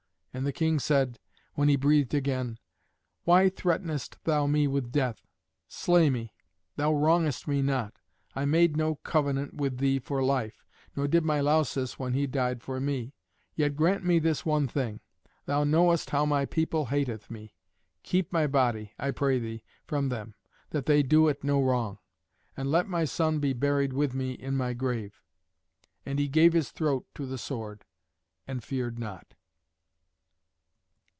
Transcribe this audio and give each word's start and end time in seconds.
And 0.33 0.45
the 0.45 0.53
king 0.53 0.79
said, 0.79 1.19
when 1.55 1.67
he 1.67 1.75
breathed 1.75 2.13
again, 2.13 2.57
"Why 3.25 3.49
threatenest 3.49 4.15
thou 4.23 4.47
me 4.47 4.65
with 4.65 4.89
death? 4.89 5.27
Slay 5.67 6.09
me; 6.09 6.33
thou 6.77 6.93
wrongest 6.93 7.49
me 7.49 7.61
not. 7.61 7.99
I 8.33 8.45
made 8.45 8.77
no 8.77 8.95
covenant 8.95 9.55
with 9.55 9.79
thee 9.79 9.99
for 9.99 10.23
life, 10.23 10.65
nor 10.95 11.09
did 11.09 11.25
my 11.25 11.41
Lausus 11.41 11.99
when 11.99 12.13
he 12.13 12.27
died 12.27 12.63
for 12.63 12.79
me. 12.79 13.13
Yet 13.55 13.75
grant 13.75 14.05
me 14.05 14.19
this 14.19 14.45
one 14.45 14.69
thing. 14.69 15.01
Thou 15.47 15.65
knowest 15.65 16.11
how 16.11 16.25
my 16.25 16.45
people 16.45 16.85
hateth 16.85 17.29
me. 17.29 17.53
Keep 18.03 18.31
my 18.31 18.47
body, 18.47 18.93
I 18.97 19.11
pray 19.11 19.37
thee, 19.37 19.65
from 19.85 20.07
them, 20.07 20.35
that 20.69 20.85
they 20.85 21.03
do 21.03 21.27
it 21.27 21.43
no 21.43 21.61
wrong. 21.61 21.97
And 22.55 22.71
let 22.71 22.87
my 22.87 23.03
son 23.03 23.39
be 23.39 23.51
buried 23.51 23.91
with 23.91 24.13
me 24.15 24.31
in 24.31 24.55
my 24.55 24.71
grave." 24.75 25.21
And 26.05 26.19
he 26.19 26.29
gave 26.29 26.53
his 26.53 26.71
throat 26.71 27.05
to 27.15 27.25
the 27.25 27.37
sword, 27.37 27.83
and 28.47 28.63
feared 28.63 28.97
not. 28.97 29.33